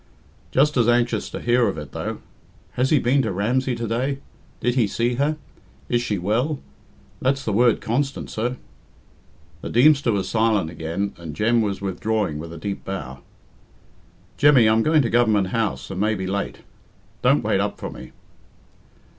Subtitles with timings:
[0.49, 2.21] "Just as anxious to hear of it, though.
[2.71, 4.17] 'Has he been to Ramsey to day?
[4.59, 5.37] Did he see her?
[5.89, 6.59] Is she well?'
[7.21, 8.57] That's the word constant, sir."
[9.61, 13.19] The Deemster was silent again, and Jem was withdrawing with a deep bow.
[14.37, 16.61] "Jemmy, I'm going to Government House, and may be late.
[17.21, 18.11] Don't wait up for me."